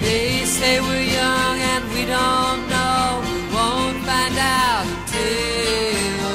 They 0.00 0.44
say 0.46 0.80
we're 0.80 1.02
young 1.02 1.60
and 1.60 1.84
we 1.94 2.06
don't 2.06 2.68
know. 2.68 3.20
We 3.22 3.54
won't 3.54 3.98
find 4.04 4.36
out 4.38 4.86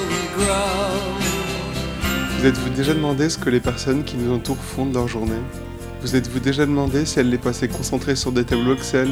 we 0.10 0.28
grow. 0.36 1.02
Vous 2.38 2.46
êtes-vous 2.46 2.70
déjà 2.70 2.94
demandé 2.94 3.30
ce 3.30 3.38
que 3.38 3.50
les 3.50 3.60
personnes 3.60 4.04
qui 4.04 4.18
nous 4.18 4.34
entourent 4.34 4.64
font 4.64 4.86
de 4.86 4.94
leur 4.94 5.08
journée? 5.08 5.42
Vous 6.02 6.16
êtes-vous 6.16 6.40
déjà 6.40 6.66
demandé 6.66 7.06
si 7.06 7.20
elles 7.20 7.30
les 7.30 7.40
passaient 7.40 7.68
concentrées 7.68 8.16
sur 8.16 8.32
des 8.32 8.44
tableaux 8.44 8.76
Excel 8.76 9.10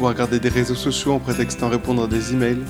ou 0.00 0.06
à 0.06 0.10
regarder 0.10 0.40
des 0.40 0.48
réseaux 0.48 0.74
sociaux 0.74 1.12
en 1.12 1.20
prétextant 1.20 1.68
répondre 1.68 2.02
à 2.02 2.06
des 2.08 2.32
emails? 2.32 2.64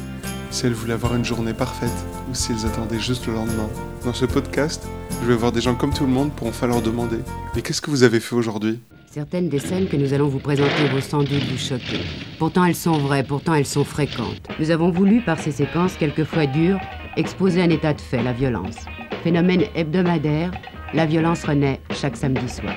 Si 0.50 0.66
elles 0.66 0.74
voulaient 0.74 0.92
avoir 0.92 1.14
une 1.14 1.24
journée 1.24 1.54
parfaite 1.54 1.88
ou 2.30 2.34
si 2.34 2.52
elles 2.52 2.66
attendaient 2.66 3.00
juste 3.00 3.26
le 3.26 3.32
lendemain? 3.32 3.70
Dans 4.04 4.12
ce 4.12 4.26
podcast, 4.26 4.82
je 5.22 5.26
vais 5.26 5.36
voir 5.36 5.52
des 5.52 5.62
gens 5.62 5.74
comme 5.74 5.94
tout 5.94 6.04
le 6.04 6.12
monde 6.12 6.30
pour 6.32 6.48
enfin 6.48 6.66
leur 6.66 6.82
demander. 6.82 7.20
Mais 7.54 7.62
qu'est-ce 7.62 7.80
que 7.80 7.90
vous 7.90 8.02
avez 8.02 8.20
fait 8.20 8.34
aujourd'hui? 8.34 8.80
Certaines 9.12 9.50
des 9.50 9.58
scènes 9.58 9.88
que 9.88 9.96
nous 9.96 10.14
allons 10.14 10.28
vous 10.28 10.38
présenter 10.38 10.88
vont 10.88 11.02
sans 11.02 11.18
doute 11.18 11.44
vous 11.44 11.58
choquer. 11.58 12.00
Pourtant, 12.38 12.64
elles 12.64 12.74
sont 12.74 12.96
vraies, 12.96 13.22
pourtant, 13.22 13.52
elles 13.52 13.66
sont 13.66 13.84
fréquentes. 13.84 14.48
Nous 14.58 14.70
avons 14.70 14.90
voulu, 14.90 15.20
par 15.20 15.38
ces 15.38 15.52
séquences 15.52 15.96
quelquefois 15.98 16.46
dures, 16.46 16.80
exposer 17.18 17.60
un 17.60 17.68
état 17.68 17.92
de 17.92 18.00
fait, 18.00 18.22
la 18.22 18.32
violence. 18.32 18.76
Phénomène 19.22 19.64
hebdomadaire, 19.74 20.50
la 20.94 21.04
violence 21.04 21.44
renaît 21.44 21.82
chaque 21.90 22.16
samedi 22.16 22.48
soir. 22.48 22.72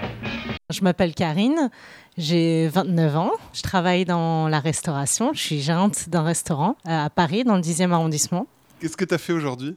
Je 0.70 0.82
m'appelle 0.82 1.16
Karine, 1.16 1.70
j'ai 2.18 2.68
29 2.68 3.16
ans, 3.16 3.32
je 3.54 3.62
travaille 3.62 4.04
dans 4.04 4.50
la 4.50 4.60
restauration, 4.60 5.32
je 5.32 5.40
suis 5.40 5.62
gérante 5.62 6.10
d'un 6.10 6.24
restaurant 6.24 6.76
à 6.84 7.10
Paris, 7.10 7.46
dans 7.46 7.56
le 7.56 7.62
10e 7.62 7.92
arrondissement. 7.92 8.46
Qu'est-ce 8.82 8.98
que 8.98 9.06
tu 9.06 9.14
as 9.14 9.20
fait 9.20 9.32
aujourd'hui? 9.32 9.76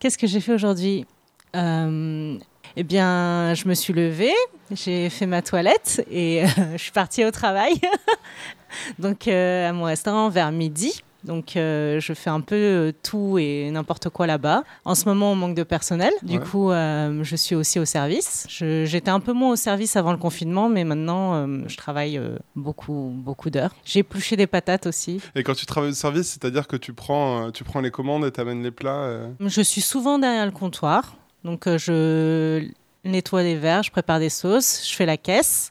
Qu'est-ce 0.00 0.18
que 0.18 0.26
j'ai 0.26 0.40
fait 0.40 0.52
aujourd'hui? 0.52 1.06
Euh, 1.54 2.36
Eh 2.76 2.82
bien, 2.84 3.52
je 3.54 3.66
me 3.68 3.74
suis 3.74 3.92
levée, 3.92 4.32
j'ai 4.72 5.10
fait 5.10 5.26
ma 5.26 5.42
toilette 5.42 6.04
et 6.10 6.44
euh, 6.44 6.46
je 6.72 6.78
suis 6.82 6.92
partie 6.92 7.24
au 7.24 7.30
travail. 7.30 7.74
Donc, 8.98 9.26
euh, 9.28 9.68
à 9.68 9.72
mon 9.72 9.84
restaurant 9.84 10.28
vers 10.28 10.52
midi. 10.52 11.02
Donc, 11.24 11.54
euh, 11.56 12.00
je 12.00 12.14
fais 12.14 12.30
un 12.30 12.40
peu 12.40 12.94
tout 13.02 13.36
et 13.38 13.70
n'importe 13.70 14.08
quoi 14.08 14.26
là-bas. 14.26 14.62
En 14.86 14.94
ce 14.94 15.04
moment, 15.06 15.32
on 15.32 15.34
manque 15.34 15.54
de 15.54 15.64
personnel. 15.64 16.12
Du 16.22 16.38
Ouais. 16.38 16.44
coup, 16.44 16.70
je 16.70 17.36
suis 17.36 17.54
aussi 17.54 17.78
au 17.78 17.84
service. 17.84 18.46
J'étais 18.48 19.10
un 19.10 19.20
peu 19.20 19.34
moins 19.34 19.50
au 19.50 19.56
service 19.56 19.96
avant 19.96 20.12
le 20.12 20.18
confinement, 20.18 20.70
mais 20.70 20.82
maintenant, 20.84 21.46
je 21.66 21.76
travaille 21.76 22.18
beaucoup, 22.56 23.10
beaucoup 23.14 23.50
d'heures. 23.50 23.74
J'ai 23.84 23.98
épluché 23.98 24.36
des 24.36 24.46
patates 24.46 24.86
aussi. 24.86 25.20
Et 25.34 25.42
quand 25.42 25.52
tu 25.54 25.66
travailles 25.66 25.90
au 25.90 25.94
service, 25.94 26.28
c'est-à-dire 26.28 26.66
que 26.66 26.76
tu 26.76 26.94
prends, 26.94 27.50
tu 27.50 27.64
prends 27.64 27.82
les 27.82 27.90
commandes 27.90 28.24
et 28.24 28.30
t'amènes 28.30 28.62
les 28.62 28.70
plats 28.70 29.10
Je 29.40 29.60
suis 29.60 29.82
souvent 29.82 30.18
derrière 30.18 30.46
le 30.46 30.52
comptoir. 30.52 31.16
Donc, 31.44 31.66
euh, 31.66 31.78
je 31.78 32.68
nettoie 33.04 33.42
les 33.42 33.56
verres, 33.56 33.82
je 33.82 33.90
prépare 33.90 34.18
des 34.18 34.28
sauces, 34.28 34.86
je 34.88 34.94
fais 34.94 35.06
la 35.06 35.16
caisse. 35.16 35.70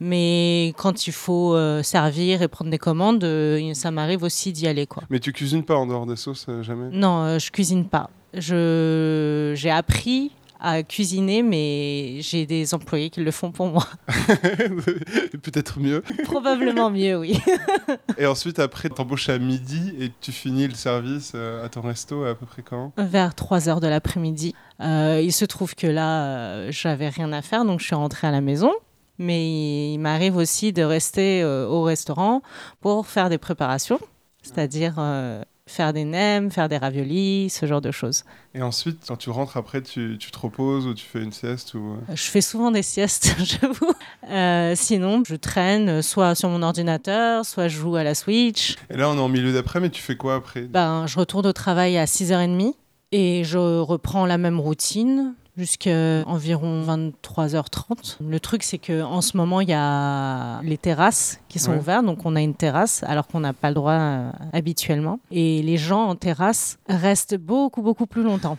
Mais 0.00 0.72
quand 0.78 1.06
il 1.06 1.12
faut 1.12 1.54
euh, 1.54 1.82
servir 1.82 2.42
et 2.42 2.48
prendre 2.48 2.70
des 2.70 2.78
commandes, 2.78 3.22
euh, 3.24 3.74
ça 3.74 3.90
m'arrive 3.90 4.22
aussi 4.22 4.52
d'y 4.52 4.66
aller. 4.66 4.86
Quoi. 4.86 5.02
Mais 5.10 5.20
tu 5.20 5.32
cuisines 5.32 5.64
pas 5.64 5.76
en 5.76 5.86
dehors 5.86 6.06
des 6.06 6.16
sauces, 6.16 6.46
euh, 6.48 6.62
jamais? 6.62 6.88
Non, 6.92 7.38
je 7.38 7.50
cuisine 7.50 7.86
pas. 7.86 8.10
Je 8.34 9.52
J'ai 9.56 9.70
appris 9.70 10.32
à 10.60 10.82
cuisiner, 10.82 11.42
mais 11.42 12.20
j'ai 12.20 12.46
des 12.46 12.74
employés 12.74 13.10
qui 13.10 13.20
le 13.20 13.30
font 13.30 13.50
pour 13.50 13.68
moi. 13.68 13.86
Peut-être 15.42 15.80
mieux. 15.80 16.02
Probablement 16.24 16.90
mieux, 16.90 17.18
oui. 17.18 17.40
Et 18.18 18.26
ensuite, 18.26 18.58
après, 18.58 18.88
t'embauches 18.88 19.28
à 19.28 19.38
midi 19.38 19.94
et 19.98 20.12
tu 20.20 20.32
finis 20.32 20.68
le 20.68 20.74
service 20.74 21.32
euh, 21.34 21.64
à 21.64 21.68
ton 21.68 21.80
resto 21.80 22.24
à 22.24 22.34
peu 22.34 22.46
près 22.46 22.62
quand? 22.62 22.92
Vers 22.98 23.34
3 23.34 23.68
heures 23.68 23.80
de 23.80 23.88
l'après-midi. 23.88 24.54
Euh, 24.80 25.20
il 25.22 25.32
se 25.32 25.44
trouve 25.44 25.74
que 25.74 25.86
là, 25.86 26.24
euh, 26.24 26.68
j'avais 26.70 27.08
rien 27.08 27.32
à 27.32 27.42
faire, 27.42 27.64
donc 27.64 27.80
je 27.80 27.86
suis 27.86 27.94
rentrée 27.94 28.26
à 28.26 28.30
la 28.30 28.40
maison. 28.40 28.72
Mais 29.18 29.92
il 29.92 29.98
m'arrive 29.98 30.36
aussi 30.36 30.72
de 30.72 30.82
rester 30.82 31.42
euh, 31.42 31.66
au 31.66 31.82
restaurant 31.82 32.40
pour 32.80 33.06
faire 33.06 33.28
des 33.28 33.36
préparations, 33.36 34.00
c'est-à-dire 34.42 34.94
euh, 34.98 35.42
faire 35.70 35.92
des 35.92 36.04
nems, 36.04 36.50
faire 36.50 36.68
des 36.68 36.76
raviolis, 36.78 37.50
ce 37.50 37.66
genre 37.66 37.80
de 37.80 37.90
choses. 37.90 38.24
Et 38.54 38.62
ensuite, 38.62 38.98
quand 39.06 39.16
tu 39.16 39.30
rentres 39.30 39.56
après, 39.56 39.80
tu, 39.82 40.16
tu 40.18 40.30
te 40.30 40.38
reposes 40.38 40.86
ou 40.86 40.94
tu 40.94 41.04
fais 41.06 41.22
une 41.22 41.32
sieste 41.32 41.74
ou... 41.74 41.92
euh, 42.08 42.14
Je 42.14 42.22
fais 42.24 42.40
souvent 42.40 42.70
des 42.70 42.82
siestes, 42.82 43.34
j'avoue. 43.38 43.92
Euh, 44.28 44.74
sinon, 44.76 45.22
je 45.26 45.36
traîne 45.36 45.88
euh, 45.88 46.02
soit 46.02 46.34
sur 46.34 46.48
mon 46.48 46.62
ordinateur, 46.62 47.44
soit 47.44 47.68
je 47.68 47.78
joue 47.78 47.96
à 47.96 48.04
la 48.04 48.14
Switch. 48.14 48.76
Et 48.90 48.96
là, 48.96 49.08
on 49.08 49.16
est 49.16 49.20
en 49.20 49.28
milieu 49.28 49.52
d'après, 49.52 49.80
mais 49.80 49.90
tu 49.90 50.02
fais 50.02 50.16
quoi 50.16 50.34
après? 50.36 50.62
Ben, 50.62 51.06
je 51.06 51.18
retourne 51.18 51.46
au 51.46 51.52
travail 51.52 51.96
à 51.96 52.04
6h30 52.06 52.74
et 53.12 53.42
je 53.44 53.58
reprends 53.58 54.26
la 54.26 54.38
même 54.38 54.60
routine 54.60 55.34
jusqu'à 55.56 56.22
environ 56.26 56.82
23h30. 56.84 58.16
Le 58.26 58.40
truc, 58.40 58.62
c'est 58.62 58.78
que 58.78 59.02
en 59.02 59.20
ce 59.20 59.36
moment, 59.36 59.60
il 59.60 59.68
y 59.68 59.74
a 59.74 60.60
les 60.62 60.78
terrasses 60.78 61.40
qui 61.48 61.58
sont 61.58 61.72
Ouais. 61.72 61.78
ouvertes, 61.78 62.04
donc 62.06 62.24
on 62.24 62.36
a 62.36 62.40
une 62.40 62.54
terrasse 62.54 63.02
alors 63.06 63.26
qu'on 63.26 63.40
n'a 63.40 63.52
pas 63.52 63.68
le 63.68 63.74
droit 63.74 63.92
euh, 63.92 64.30
habituellement. 64.52 65.18
Et 65.30 65.62
les 65.62 65.76
gens 65.76 66.04
en 66.06 66.14
terrasse 66.16 66.78
restent 66.88 67.36
beaucoup, 67.36 67.82
beaucoup 67.82 68.06
plus 68.06 68.22
longtemps. 68.22 68.56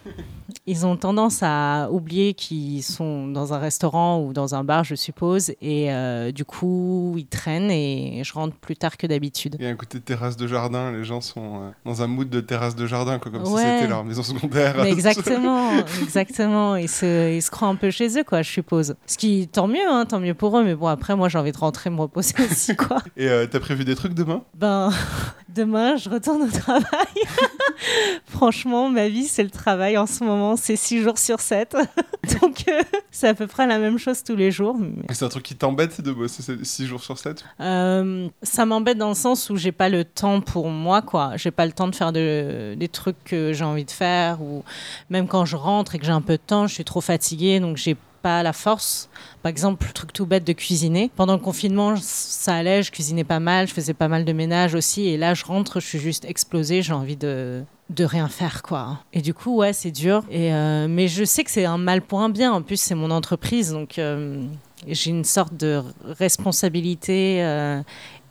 Ils 0.68 0.86
ont 0.86 0.96
tendance 0.96 1.40
à 1.42 1.90
oublier 1.92 2.34
qu'ils 2.34 2.84
sont 2.84 3.28
dans 3.28 3.54
un 3.54 3.58
restaurant 3.58 4.22
ou 4.22 4.32
dans 4.32 4.54
un 4.54 4.64
bar, 4.64 4.84
je 4.84 4.96
suppose, 4.96 5.50
et 5.62 5.92
euh, 5.92 6.32
du 6.32 6.46
coup, 6.46 7.16
ils 7.18 7.26
traînent 7.26 7.72
et 7.72 8.22
je 8.24 8.34
rentre 8.34 8.56
plus 8.56 8.76
tard 8.76 8.98
que 8.98 9.08
d'habitude. 9.08 9.56
Il 9.60 9.66
y 9.66 9.68
a 9.68 9.72
un 9.72 9.76
côté 9.76 10.00
terrasse 10.00 10.38
de 10.38 10.46
jardin, 10.46 10.92
les 10.92 11.04
gens 11.04 11.22
sont 11.22 11.56
euh, 11.56 11.70
dans 11.86 12.04
un 12.04 12.08
mood 12.08 12.30
de 12.30 12.42
terrasse 12.42 12.76
de 12.76 12.86
jardin, 12.86 13.18
quoi, 13.18 13.32
comme 13.32 13.46
si 13.46 13.58
c'était 13.58 13.88
leur 13.88 14.04
maison 14.04 14.22
secondaire. 14.22 14.76
Mais 14.78 14.92
exactement, 14.92 15.72
exactement. 16.02 16.76
Ils 16.76 16.90
se, 16.90 17.34
ils 17.34 17.42
se 17.42 17.50
croient 17.50 17.70
un 17.70 17.76
peu 17.76 17.90
chez 17.90 18.20
eux, 18.20 18.24
quoi, 18.24 18.44
je 18.44 18.52
suppose. 18.52 18.96
Ce 19.08 19.18
qui, 19.18 19.48
tant 19.48 19.68
mieux, 19.68 19.90
hein, 19.90 20.06
tant 20.06 20.20
mieux 20.20 20.36
pour 20.36 20.58
eux. 20.58 20.64
Mais 20.64 20.76
bon, 20.76 20.88
après, 20.88 21.16
moi, 21.16 21.28
j'ai 21.28 21.38
envie 21.40 21.52
de 21.52 21.58
rentrer 21.58 21.90
me 21.90 22.00
reposer 22.00 22.36
aussi, 22.52 22.76
quoi. 22.76 23.00
Et 23.18 23.28
euh, 23.28 23.48
t'as 23.50 23.60
prévu 23.60 23.84
des 23.84 23.96
trucs 23.96 24.14
demain? 24.14 24.44
Ben, 24.56 24.92
demain, 25.53 25.95
je 25.97 26.09
retourne 26.09 26.44
au 26.44 26.47
travail. 26.50 26.84
Franchement, 28.25 28.89
ma 28.89 29.07
vie, 29.07 29.25
c'est 29.25 29.44
le 29.44 29.50
travail 29.50 29.97
en 29.97 30.06
ce 30.06 30.23
moment. 30.23 30.56
C'est 30.56 30.75
six 30.75 31.01
jours 31.01 31.17
sur 31.17 31.39
7. 31.39 31.75
Donc, 32.41 32.63
euh, 32.67 32.81
c'est 33.12 33.28
à 33.28 33.34
peu 33.34 33.47
près 33.47 33.67
la 33.67 33.78
même 33.79 33.97
chose 33.97 34.23
tous 34.23 34.35
les 34.35 34.51
jours. 34.51 34.78
mais- 34.79 34.91
C'est 35.13 35.25
un 35.25 35.29
truc 35.29 35.44
qui 35.44 35.56
t'embête 35.56 36.01
de 36.01 36.12
bosser 36.12 36.44
6 36.63 36.85
jours 36.88 37.03
sur 37.03 37.17
7 37.17 37.44
Euh, 37.59 38.28
ça 38.44 38.66
m'embête 38.66 38.97
dans 38.97 39.09
le 39.09 39.16
sens 39.16 39.50
où 39.50 39.56
j'ai 39.57 39.72
pas 39.72 39.89
le 39.89 40.03
temps 40.06 40.41
pour 40.41 40.69
moi, 40.69 41.01
quoi. 41.01 41.34
J'ai 41.38 41.51
pas 41.51 41.66
le 41.66 41.72
temps 41.72 41.88
de 41.88 41.95
faire 41.95 42.12
de- 42.12 42.75
des 42.78 42.88
trucs 42.88 43.23
que 43.23 43.53
j'ai 43.53 43.63
envie 43.66 43.85
de 43.85 43.91
faire, 43.91 44.41
ou 44.41 44.63
même 45.09 45.28
quand 45.28 45.45
je 45.45 45.56
rentre 45.56 45.95
et 45.95 46.00
que 46.00 46.06
j'ai 46.06 46.12
un 46.12 46.22
peu 46.22 46.33
de 46.33 46.41
temps, 46.45 46.68
je 46.68 46.73
suis 46.73 46.85
trop 46.85 47.01
fatiguée, 47.01 47.59
donc 47.59 47.78
j'ai 47.78 47.95
pas 48.22 48.44
la 48.44 48.54
force. 48.54 49.09
Par 49.44 49.50
exemple, 49.50 49.86
le 49.88 49.94
truc 49.94 50.14
tout 50.14 50.26
bête 50.26 50.44
de 50.44 50.54
cuisiner. 50.54 51.12
Pendant 51.16 51.34
le 51.34 51.40
confinement, 51.40 51.96
ça 51.98 52.56
allait, 52.56 52.84
je 52.84 52.92
cuisinais 52.92 53.24
pas 53.24 53.40
mal, 53.40 53.68
je 53.68 53.74
faisais 53.74 53.94
pas 53.94 54.08
mal 54.08 54.26
de 54.26 54.34
ménage 54.34 54.76
aussi, 54.76 55.08
et 55.08 55.18
là, 55.18 55.34
je 55.34 55.46
rentre, 55.46 55.80
je 55.80 55.88
suis 55.88 56.00
juste 56.00 56.26
explosée, 56.26 56.81
j'ai 56.81 56.94
envie 56.94 57.18
de 57.18 57.64
de 57.92 58.06
rien 58.06 58.28
faire 58.28 58.64
quoi. 58.64 59.00
Et 59.14 59.22
du 59.22 59.34
coup 59.34 59.58
ouais 59.58 59.74
c'est 59.74 59.92
dur. 59.92 60.24
Et 60.31 60.54
euh, 60.54 60.88
mais 60.88 61.08
je 61.08 61.24
sais 61.24 61.44
que 61.44 61.52
c'est 61.52 61.66
un 61.66 61.78
mal 61.78 62.02
pour 62.02 62.22
un 62.22 62.30
bien. 62.30 62.52
En 62.52 62.62
plus 62.62 62.80
c'est 62.80 62.96
mon 62.96 63.12
entreprise 63.12 63.72
donc 63.72 64.00
euh, 64.00 64.44
j'ai 64.88 65.10
une 65.10 65.26
sorte 65.26 65.56
de 65.56 65.84
responsabilité 66.04 67.44
euh, 67.44 67.81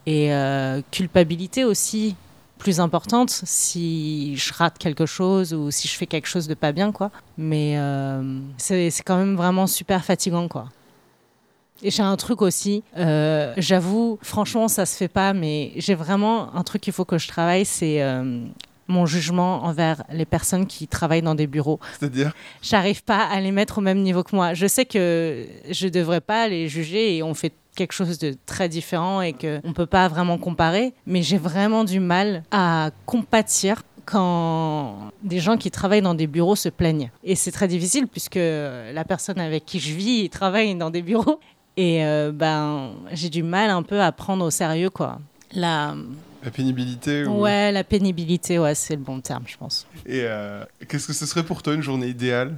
et 0.07 0.31
culpabilité 0.91 1.65
aussi 1.65 2.17
plus 2.61 2.79
importante 2.79 3.31
si 3.31 4.37
je 4.37 4.53
rate 4.53 4.79
quelque 4.79 5.07
chose 5.07 5.53
ou 5.53 5.71
si 5.73 5.89
je 5.89 5.97
fais 5.97 6.07
quelque 6.07 6.29
chose 6.29 6.47
de 6.47 6.55
pas 6.55 6.71
bien 6.71 6.93
quoi. 6.93 7.11
Mais 7.37 7.79
euh, 7.79 8.23
c'est 8.59 8.93
quand 9.05 9.17
même 9.17 9.35
vraiment 9.35 9.67
super 9.67 10.05
fatigant 10.05 10.47
quoi. 10.47 10.69
Et 11.83 11.91
j'ai 11.91 12.03
un 12.03 12.17
truc 12.17 12.43
aussi, 12.43 12.83
euh, 12.99 13.55
j'avoue, 13.57 14.19
franchement, 14.23 14.69
ça 14.69 14.85
se 14.85 14.95
fait 14.95 15.09
pas, 15.09 15.33
mais 15.33 15.73
j'ai 15.77 15.95
vraiment 15.95 16.55
un 16.55 16.63
truc 16.63 16.83
qu'il 16.83 16.93
faut 16.93 17.07
que 17.07 17.17
je 17.17 17.27
travaille, 17.27 17.65
c'est 17.65 18.03
euh, 18.03 18.45
mon 18.87 19.07
jugement 19.07 19.65
envers 19.65 20.03
les 20.13 20.27
personnes 20.27 20.67
qui 20.67 20.87
travaillent 20.87 21.23
dans 21.23 21.35
des 21.35 21.47
bureaux. 21.47 21.81
C'est-à-dire? 21.99 22.33
J'arrive 22.61 23.03
pas 23.03 23.25
à 23.25 23.41
les 23.41 23.51
mettre 23.51 23.79
au 23.79 23.81
même 23.81 24.03
niveau 24.03 24.23
que 24.23 24.37
moi. 24.37 24.53
Je 24.53 24.67
sais 24.67 24.85
que 24.85 25.47
je 25.71 25.89
devrais 25.89 26.21
pas 26.21 26.49
les 26.49 26.69
juger 26.69 27.17
et 27.17 27.23
on 27.23 27.33
fait 27.33 27.55
quelque 27.75 27.93
chose 27.93 28.19
de 28.19 28.35
très 28.47 28.69
différent 28.69 29.21
et 29.23 29.33
que 29.33 29.61
on 29.65 29.73
peut 29.73 29.87
pas 29.87 30.09
vraiment 30.09 30.39
comparer, 30.39 30.93
mais 31.07 31.23
j'ai 31.23 31.39
vraiment 31.39 31.85
du 31.85 32.01
mal 32.01 32.43
à 32.51 32.91
compatir 33.07 33.83
quand 34.05 35.11
des 35.23 35.39
gens 35.39 35.57
qui 35.57 35.71
travaillent 35.71 36.03
dans 36.03 36.15
des 36.15 36.27
bureaux 36.27 36.57
se 36.57 36.69
plaignent. 36.69 37.11
Et 37.23 37.37
c'est 37.37 37.53
très 37.53 37.69
difficile 37.69 38.07
puisque 38.09 38.37
la 38.37 39.05
personne 39.07 39.39
avec 39.39 39.65
qui 39.65 39.79
je 39.79 39.95
vis 39.95 40.29
travaille 40.31 40.75
dans 40.75 40.91
des 40.91 41.03
bureaux 41.03 41.39
et 41.77 42.05
euh, 42.05 42.33
ben 42.33 42.91
j'ai 43.13 43.29
du 43.29 43.43
mal 43.43 43.71
un 43.71 43.83
peu 43.83 44.01
à 44.03 44.11
prendre 44.11 44.45
au 44.45 44.51
sérieux 44.51 44.91
quoi. 44.91 45.21
La 45.53 45.95
La 46.43 46.51
pénibilité 46.51 47.25
ou... 47.25 47.41
ouais, 47.43 47.71
la 47.71 47.85
pénibilité, 47.85 48.59
ouais, 48.59 48.75
c'est 48.75 48.97
le 48.97 49.03
bon 49.03 49.21
terme, 49.21 49.45
je 49.47 49.57
pense. 49.57 49.87
Et 50.07 50.23
euh, 50.25 50.65
qu'est-ce 50.89 51.07
que 51.07 51.13
ce 51.13 51.27
serait 51.27 51.45
pour 51.45 51.63
toi 51.63 51.75
une 51.75 51.83
journée 51.83 52.09
idéale? 52.09 52.57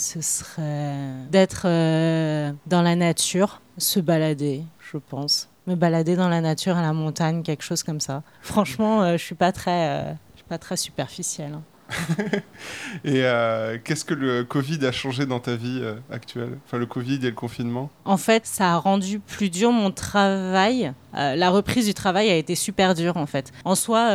Ce 0.00 0.22
serait 0.22 1.28
d'être 1.30 1.64
euh, 1.66 2.52
dans 2.66 2.80
la 2.80 2.96
nature, 2.96 3.60
se 3.76 4.00
balader, 4.00 4.64
je 4.90 4.96
pense. 4.96 5.50
Me 5.66 5.74
balader 5.74 6.16
dans 6.16 6.30
la 6.30 6.40
nature, 6.40 6.78
à 6.78 6.80
la 6.80 6.94
montagne, 6.94 7.42
quelque 7.42 7.62
chose 7.62 7.82
comme 7.82 8.00
ça. 8.00 8.22
Franchement, 8.40 9.02
euh, 9.02 9.18
je 9.18 9.22
suis 9.22 9.34
pas 9.34 9.52
très, 9.52 9.88
euh, 9.90 10.12
suis 10.36 10.46
pas 10.48 10.56
très 10.56 10.78
superficielle. 10.78 11.58
Et 13.04 13.24
euh, 13.24 13.78
qu'est-ce 13.82 14.04
que 14.04 14.14
le 14.14 14.44
Covid 14.44 14.84
a 14.86 14.92
changé 14.92 15.26
dans 15.26 15.40
ta 15.40 15.56
vie 15.56 15.80
euh, 15.82 15.94
actuelle? 16.10 16.58
Enfin, 16.64 16.78
le 16.78 16.86
Covid 16.86 17.16
et 17.16 17.30
le 17.30 17.32
confinement? 17.32 17.90
En 18.04 18.16
fait, 18.16 18.46
ça 18.46 18.74
a 18.74 18.76
rendu 18.76 19.20
plus 19.20 19.50
dur 19.50 19.72
mon 19.72 19.90
travail. 19.90 20.92
Euh, 21.16 21.36
la 21.36 21.50
reprise 21.50 21.86
du 21.86 21.94
travail 21.94 22.30
a 22.30 22.36
été 22.36 22.54
super 22.54 22.94
dure, 22.94 23.16
en 23.16 23.26
fait. 23.26 23.52
En 23.64 23.74
soi, 23.74 24.10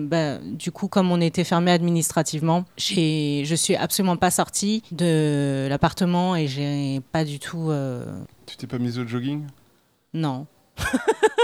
bah, 0.00 0.38
du 0.38 0.72
coup, 0.72 0.88
comme 0.88 1.10
on 1.10 1.20
était 1.20 1.44
fermé 1.44 1.70
administrativement, 1.70 2.64
je 2.76 3.54
suis 3.54 3.76
absolument 3.76 4.16
pas 4.16 4.30
sortie 4.30 4.82
de 4.90 5.66
l'appartement 5.68 6.36
et 6.36 6.46
j'ai 6.46 7.00
pas 7.12 7.24
du 7.24 7.38
tout. 7.38 7.72
Tu 8.46 8.56
t'es 8.56 8.66
pas 8.66 8.78
mise 8.78 8.98
au 8.98 9.06
jogging? 9.06 9.46
Non. 10.12 10.46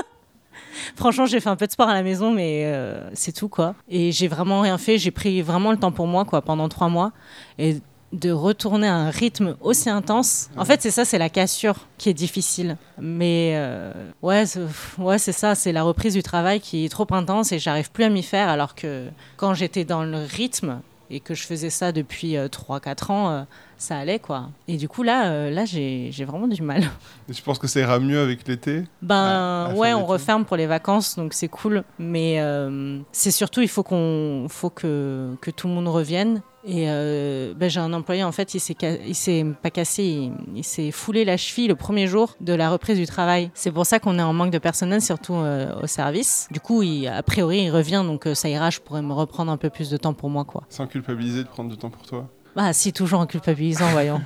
Franchement, 0.97 1.27
j'ai 1.27 1.41
fait 1.41 1.49
un 1.51 1.57
peu 1.57 1.67
de 1.67 1.73
sport 1.73 1.89
à 1.89 1.95
la 1.95 2.03
maison, 2.03 2.33
mais 2.33 2.63
euh, 2.67 3.09
c'est 3.13 3.33
tout, 3.33 3.49
quoi. 3.49 3.75
Et 3.89 4.13
j'ai 4.13 4.29
vraiment 4.29 4.61
rien 4.63 4.79
fait. 4.79 4.99
J'ai 4.99 5.11
pris 5.11 5.43
vraiment 5.43 5.71
le 5.71 5.77
temps 5.77 5.93
pour 5.93 6.07
moi, 6.07 6.25
quoi, 6.25 6.43
pendant 6.43 6.69
trois 6.69 6.89
mois. 6.89 7.13
Et 7.59 7.79
de 8.13 8.31
retourner 8.31 8.87
à 8.87 8.95
un 8.95 9.11
rythme 9.11 9.57
aussi 9.61 9.91
intense. 9.91 10.49
En 10.57 10.65
fait, 10.65 10.81
c'est 10.81 10.93
ça, 10.93 11.05
c'est 11.05 11.19
la 11.19 11.29
cassure 11.29 11.87
qui 11.99 12.09
est 12.09 12.15
difficile. 12.15 12.77
Mais 12.99 13.53
euh, 13.57 13.93
ouais, 14.23 14.47
c'est- 14.47 14.61
ouais, 14.99 15.19
c'est 15.19 15.33
ça, 15.33 15.55
c'est 15.55 15.73
la 15.73 15.83
reprise 15.83 16.15
du 16.15 16.23
travail 16.23 16.61
qui 16.61 16.85
est 16.85 16.89
trop 16.89 17.07
intense 17.11 17.53
et 17.53 17.59
j'arrive 17.59 17.91
plus 17.91 18.05
à 18.05 18.09
m'y 18.09 18.23
faire. 18.23 18.49
Alors 18.49 18.75
que 18.75 19.09
quand 19.37 19.55
j'étais 19.55 19.85
dans 19.85 20.05
le 20.05 20.19
rythme 20.19 20.81
et 21.11 21.21
que 21.21 21.35
je 21.35 21.43
faisais 21.43 21.69
ça 21.69 21.91
depuis 21.93 22.37
3-4 22.51 23.11
ans, 23.11 23.29
euh, 23.31 23.43
ça 23.79 23.99
allait, 23.99 24.19
quoi. 24.19 24.49
Et 24.69 24.77
du 24.77 24.89
coup, 24.89 25.03
là, 25.03 25.31
euh, 25.31 25.51
là 25.51 25.65
j'ai 25.65 26.09
j'ai 26.11 26.25
vraiment 26.25 26.49
du 26.49 26.63
mal. 26.63 26.83
Et 27.29 27.33
tu 27.33 27.43
penses 27.43 27.59
que 27.59 27.67
ça 27.67 27.81
ira 27.81 27.99
mieux 27.99 28.21
avec 28.21 28.47
l'été? 28.49 28.85
Ben 29.03 29.69
à 29.71 29.75
ouais, 29.75 29.95
on 29.95 30.07
referme 30.07 30.45
pour 30.45 30.57
les 30.57 30.67
vacances, 30.67 31.17
donc 31.17 31.35
c'est 31.35 31.49
cool. 31.49 31.85
Mais 31.99 32.41
euh, 32.41 32.99
c'est 33.13 33.31
surtout, 33.31 33.61
il 33.61 33.69
faut 33.69 33.83
qu'on, 33.83 34.47
faut 34.49 34.71
que, 34.71 35.35
que 35.41 35.51
tout 35.51 35.69
le 35.69 35.75
monde 35.75 35.89
revienne. 35.89 36.43
Et 36.69 36.91
euh, 36.91 37.55
ben, 37.55 37.71
j'ai 37.71 37.79
un 37.79 37.93
employé, 37.93 38.25
en 38.25 38.33
fait, 38.33 38.55
il 38.55 38.59
s'est, 38.59 38.77
il 39.07 39.15
s'est 39.15 39.47
pas 39.63 39.71
cassé, 39.71 40.03
il, 40.03 40.33
il 40.57 40.65
s'est 40.65 40.91
foulé 40.91 41.25
la 41.25 41.37
cheville 41.37 41.69
le 41.69 41.77
premier 41.77 42.09
jour 42.09 42.35
de 42.41 42.55
la 42.55 42.71
reprise 42.71 42.99
du 42.99 43.07
travail. 43.07 43.53
C'est 43.55 43.71
pour 43.71 43.87
ça 43.87 44.01
qu'on 44.01 44.19
est 44.19 44.23
en 44.23 44.33
manque 44.33 44.51
de 44.51 44.59
personnel, 44.59 45.01
surtout 45.01 45.35
au 45.35 45.87
service. 45.87 46.49
Du 46.51 46.59
coup, 46.59 46.83
il, 46.83 47.07
a 47.07 47.23
priori, 47.23 47.65
il 47.65 47.71
revient, 47.71 48.03
donc 48.05 48.27
ça 48.35 48.49
ira, 48.49 48.71
je 48.71 48.81
pourrais 48.81 49.03
me 49.03 49.13
reprendre 49.13 49.53
un 49.53 49.57
peu 49.57 49.71
plus 49.71 49.91
de 49.91 49.97
temps 49.97 50.13
pour 50.13 50.29
moi, 50.29 50.45
quoi. 50.45 50.65
Sans 50.69 50.89
culpabiliser 50.89 51.45
de 51.45 51.49
prendre 51.49 51.71
du 51.71 51.77
temps 51.77 51.91
pour 51.91 52.03
toi? 52.03 52.29
Bah 52.57 52.73
si, 52.73 52.91
toujours 52.95 53.21
en 53.21 53.27
culpabilisant, 53.27 53.91
voyons. 53.91 54.23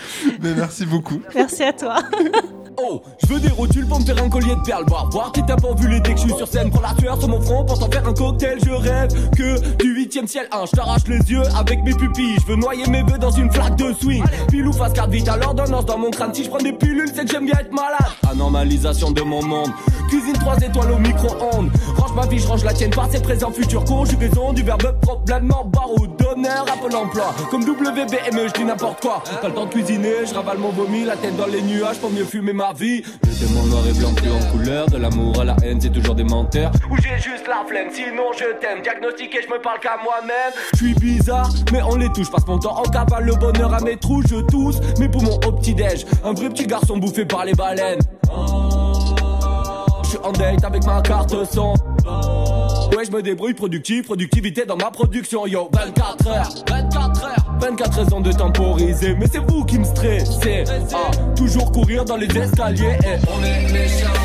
Mais 0.41 0.55
merci 0.55 0.87
beaucoup. 0.87 1.21
Merci 1.35 1.61
à 1.63 1.73
toi. 1.73 1.99
Oh, 2.77 3.01
je 3.21 3.33
veux 3.33 3.39
des 3.39 3.49
rotules 3.49 3.87
pour 3.87 3.99
me 3.99 4.05
faire 4.05 4.21
un 4.21 4.29
collier 4.29 4.55
de 4.55 4.61
perles. 4.61 4.85
Voir, 4.87 5.31
qui 5.31 5.43
t'a 5.43 5.55
pas 5.55 5.73
vu 5.73 5.87
les 5.87 6.01
que 6.01 6.11
je 6.11 6.17
suis 6.17 6.33
sur 6.35 6.47
scène. 6.47 6.69
Prends 6.69 6.81
la 6.81 6.93
tueur 6.93 7.17
sur 7.19 7.29
mon 7.29 7.41
front 7.41 7.63
pour 7.65 7.79
t'en 7.79 7.89
faire 7.89 8.07
un 8.07 8.13
cocktail. 8.13 8.57
Je 8.65 8.71
rêve 8.71 9.29
que 9.31 9.75
du 9.77 9.95
huitième 9.95 10.27
ciel. 10.27 10.47
Un, 10.51 10.65
je 10.65 10.71
t'arrache 10.71 11.07
les 11.07 11.19
yeux 11.31 11.43
avec 11.57 11.83
mes 11.83 11.93
pupilles. 11.93 12.35
Je 12.41 12.47
veux 12.47 12.55
noyer 12.55 12.85
mes 12.87 13.03
vœux 13.03 13.17
dans 13.17 13.31
une 13.31 13.51
flaque 13.51 13.75
de 13.75 13.93
swing. 13.93 14.23
Pile 14.49 14.67
ou 14.67 14.73
face 14.73 14.93
carte 14.93 15.11
vite 15.11 15.27
à 15.27 15.37
l'ordonnance 15.37 15.85
dans 15.85 15.97
mon 15.97 16.11
crâne. 16.11 16.33
Si 16.33 16.43
je 16.43 16.49
prends 16.49 16.59
des 16.59 16.73
pilules, 16.73 17.09
c'est 17.13 17.25
que 17.25 17.31
j'aime 17.31 17.45
bien 17.45 17.59
être 17.59 17.73
malade. 17.73 18.11
Anormalisation 18.29 19.11
de 19.11 19.21
mon 19.21 19.43
monde. 19.43 19.69
Cuisine 20.09 20.33
3 20.33 20.57
étoiles 20.57 20.91
au 20.91 20.97
micro-ondes. 20.97 21.71
Range 21.97 22.13
ma 22.15 22.25
vie, 22.27 22.39
je 22.39 22.47
range 22.47 22.63
la 22.63 22.73
tienne. 22.73 22.91
Passé, 22.91 23.21
présent, 23.21 23.51
futur, 23.51 23.83
conjugaison 23.85 24.53
du 24.53 24.63
verbe 24.63 24.99
problème, 25.01 25.45
mort, 25.47 25.65
barre 25.65 25.91
ou 25.93 26.07
d'honneur 26.07 26.65
Pôle 26.81 26.95
emploi. 26.95 27.33
Comme 27.49 27.63
WBME, 27.63 28.47
je 28.47 28.53
dis 28.53 28.65
n'importe 28.65 29.01
quoi. 29.01 29.23
Pas 29.41 29.47
le 29.47 29.53
temps 29.53 29.65
de 29.65 29.69
cuisiner, 29.71 30.25
je 30.27 30.33
ravale 30.33 30.57
mon 30.57 30.69
vomi, 30.69 31.03
la 31.05 31.15
tête 31.15 31.35
dans 31.37 31.47
les 31.47 31.61
nuages 31.61 31.97
pour 31.97 32.11
mieux 32.11 32.25
fumer 32.25 32.53
ma 32.53 32.73
vie. 32.75 33.03
Le 33.23 33.47
démon 33.47 33.65
noir 33.65 33.83
et 33.87 33.93
blanc 33.93 34.13
plus 34.13 34.31
en 34.31 34.51
couleur, 34.51 34.87
de 34.87 34.97
l'amour 34.97 35.39
à 35.41 35.43
la 35.45 35.55
haine, 35.63 35.79
c'est 35.81 35.89
toujours 35.89 36.15
des 36.15 36.23
menteurs. 36.23 36.71
Ou 36.91 36.97
j'ai 36.97 37.17
juste 37.17 37.47
la 37.47 37.63
flemme, 37.67 37.87
sinon 37.91 38.31
je 38.33 38.59
t'aime. 38.59 38.81
Diagnostiqué, 38.83 39.39
je 39.47 39.53
me 39.53 39.61
parle 39.61 39.79
qu'à 39.79 39.97
moi-même. 40.03 40.53
Je 40.73 40.77
suis 40.77 40.93
bizarre, 40.93 41.49
mais 41.71 41.81
on 41.81 41.95
les 41.95 42.09
touche. 42.09 42.29
Passe 42.29 42.47
mon 42.47 42.59
temps 42.59 42.77
en 42.77 42.83
cavale, 42.83 43.25
le 43.25 43.35
bonheur 43.35 43.73
à 43.73 43.79
mes 43.81 43.97
trous, 43.97 44.21
je 44.27 44.41
tousse. 44.41 44.79
Mes 44.99 45.09
poumons 45.09 45.39
au 45.45 45.51
petit-déj, 45.53 46.05
un 46.23 46.33
vrai 46.33 46.49
petit 46.49 46.67
garçon 46.67 46.97
bouffé 46.97 47.25
par 47.25 47.45
les 47.45 47.53
baleines. 47.53 47.99
Je 50.03 50.09
suis 50.09 50.19
en 50.19 50.31
date 50.31 50.63
avec 50.63 50.85
ma 50.85 51.01
carte 51.01 51.35
son. 51.51 51.73
Ouais, 52.95 53.03
je 53.03 53.11
me 53.11 53.21
débrouille 53.21 53.53
productif, 53.53 54.05
productivité 54.05 54.65
dans 54.65 54.77
ma 54.77 54.91
production, 54.91 55.47
yo. 55.47 55.69
24 55.73 56.27
heures, 56.27 56.49
24 56.69 56.97
heures, 56.97 57.14
24 57.59 57.97
raisons 57.97 58.21
de 58.21 58.31
temporiser. 58.31 59.15
Mais 59.15 59.27
c'est 59.31 59.39
vous 59.39 59.63
qui 59.65 59.79
me 59.79 59.83
stressez. 59.83 60.63
Ah, 60.93 61.11
toujours 61.35 61.71
courir 61.71 62.05
dans 62.05 62.17
les 62.17 62.27
escaliers. 62.37 62.97
Et 63.03 63.17
on 63.27 63.43
est. 63.43 64.24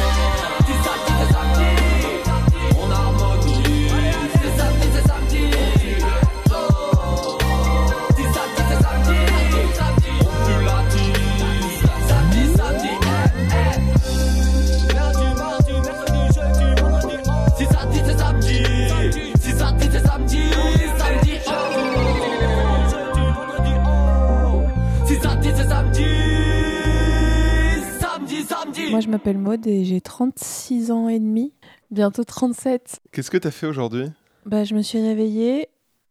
Et 29.66 29.84
j'ai 29.84 30.00
36 30.00 30.90
ans 30.90 31.08
et 31.08 31.18
demi, 31.18 31.52
bientôt 31.90 32.24
37. 32.24 33.00
Qu'est-ce 33.12 33.30
que 33.30 33.38
t'as 33.38 33.50
fait 33.50 33.66
aujourd'hui? 33.66 34.06
Bah, 34.46 34.64
je 34.64 34.74
me 34.74 34.82
suis 34.82 35.00
réveillée 35.00 35.68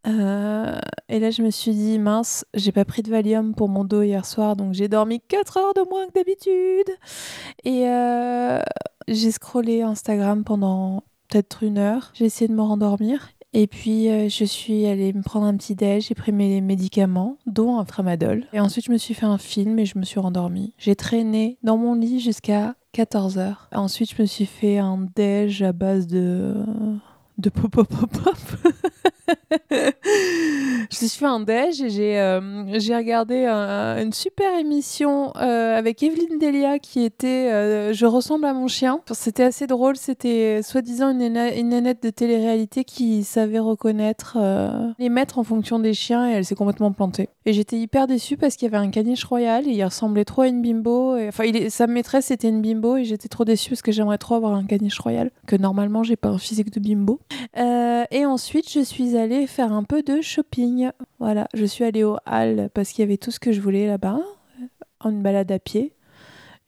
euh, 0.07 0.79
et 1.09 1.19
là, 1.19 1.29
je 1.29 1.41
me 1.41 1.49
suis 1.49 1.71
dit, 1.71 1.99
mince, 1.99 2.45
j'ai 2.53 2.71
pas 2.71 2.85
pris 2.85 3.01
de 3.01 3.09
Valium 3.09 3.53
pour 3.53 3.69
mon 3.69 3.83
dos 3.83 4.01
hier 4.01 4.25
soir, 4.25 4.55
donc 4.55 4.73
j'ai 4.73 4.87
dormi 4.87 5.19
4 5.27 5.57
heures 5.57 5.73
de 5.73 5.81
moins 5.89 6.07
que 6.07 6.13
d'habitude. 6.13 6.95
Et 7.65 7.87
euh, 7.87 8.61
j'ai 9.07 9.31
scrollé 9.31 9.81
Instagram 9.81 10.43
pendant 10.43 11.03
peut-être 11.27 11.63
une 11.63 11.77
heure. 11.77 12.11
J'ai 12.13 12.25
essayé 12.25 12.47
de 12.47 12.53
me 12.53 12.61
rendormir. 12.61 13.29
Et 13.51 13.65
puis, 13.65 14.09
euh, 14.09 14.29
je 14.29 14.45
suis 14.45 14.85
allée 14.85 15.11
me 15.11 15.23
prendre 15.23 15.47
un 15.47 15.57
petit 15.57 15.75
déj, 15.75 16.07
j'ai 16.07 16.15
pris 16.15 16.31
mes 16.31 16.61
médicaments, 16.61 17.37
dont 17.47 17.79
un 17.79 17.85
tramadol. 17.85 18.45
Et 18.53 18.59
ensuite, 18.59 18.85
je 18.85 18.91
me 18.91 18.97
suis 18.97 19.15
fait 19.15 19.25
un 19.25 19.39
film 19.39 19.79
et 19.79 19.85
je 19.85 19.97
me 19.97 20.03
suis 20.03 20.19
rendormie. 20.19 20.73
J'ai 20.77 20.95
traîné 20.95 21.57
dans 21.63 21.75
mon 21.75 21.95
lit 21.95 22.19
jusqu'à 22.19 22.75
14h. 22.93 23.55
Ensuite, 23.73 24.15
je 24.15 24.21
me 24.21 24.27
suis 24.27 24.45
fait 24.45 24.77
un 24.77 24.97
déj 25.15 25.61
à 25.61 25.71
base 25.71 26.07
de... 26.07 26.55
de 27.37 27.49
pop 27.49 27.71
pop 27.71 27.87
pop 27.87 28.09
pop. 28.09 28.73
Je 30.91 30.95
suis 30.97 31.09
fait 31.19 31.25
un 31.25 31.39
déj 31.39 31.81
et 31.81 31.89
j'ai 31.89 32.19
euh, 32.19 32.39
regardé 32.97 33.45
un- 33.45 34.01
une 34.01 34.13
super 34.13 34.57
émission 34.59 35.31
euh, 35.37 35.77
avec 35.77 36.01
Evelyne 36.03 36.39
Delia 36.39 36.79
qui 36.79 37.03
était 37.03 37.49
euh, 37.51 37.93
Je 37.93 38.05
ressemble 38.05 38.45
à 38.45 38.53
mon 38.53 38.67
chien. 38.67 39.01
C'était 39.11 39.43
assez 39.43 39.67
drôle. 39.67 39.95
C'était 39.97 40.61
soi-disant 40.63 41.09
une, 41.11 41.37
une 41.37 41.93
de 42.01 42.09
télé-réalité 42.09 42.83
qui 42.83 43.23
savait 43.23 43.59
reconnaître 43.59 44.37
euh, 44.39 44.89
les 44.99 45.09
maîtres 45.09 45.37
en 45.39 45.43
fonction 45.43 45.79
des 45.79 45.93
chiens 45.93 46.29
et 46.29 46.33
elle 46.33 46.45
s'est 46.45 46.55
complètement 46.55 46.91
plantée. 46.91 47.29
Et 47.45 47.53
j'étais 47.53 47.77
hyper 47.77 48.07
déçue 48.07 48.37
parce 48.37 48.55
qu'il 48.55 48.71
y 48.71 48.75
avait 48.75 48.83
un 48.85 48.89
caniche 48.89 49.23
royal 49.23 49.67
et 49.67 49.71
il 49.71 49.83
ressemblait 49.83 50.25
trop 50.25 50.41
à 50.43 50.47
une 50.47 50.61
bimbo. 50.61 51.17
Enfin, 51.27 51.43
sa 51.69 51.87
maîtresse 51.87 52.25
c'était 52.25 52.49
une 52.49 52.61
bimbo 52.61 52.97
et 52.97 53.03
j'étais 53.05 53.27
trop 53.27 53.45
déçue 53.45 53.69
parce 53.69 53.81
que 53.81 53.91
j'aimerais 53.91 54.17
trop 54.17 54.35
avoir 54.35 54.53
un 54.53 54.63
caniche 54.65 54.99
royal. 54.99 55.31
Que 55.47 55.55
normalement, 55.55 56.03
j'ai 56.03 56.15
pas 56.15 56.29
un 56.29 56.37
physique 56.37 56.71
de 56.71 56.79
bimbo. 56.79 57.19
Euh, 57.57 58.03
et 58.11 58.25
ensuite, 58.25 58.71
je 58.71 58.79
suis 58.81 59.17
allée 59.17 59.47
faire 59.47 59.71
un 59.71 59.83
peu 59.83 60.01
de 60.03 60.21
shopping. 60.21 60.78
Voilà, 61.19 61.47
je 61.53 61.65
suis 61.65 61.83
allée 61.83 62.03
au 62.03 62.17
hall 62.25 62.69
parce 62.73 62.91
qu'il 62.91 63.03
y 63.03 63.07
avait 63.07 63.17
tout 63.17 63.31
ce 63.31 63.39
que 63.39 63.51
je 63.51 63.61
voulais 63.61 63.87
là-bas, 63.87 64.19
en 64.99 65.09
une 65.11 65.21
balade 65.21 65.51
à 65.51 65.59
pied. 65.59 65.95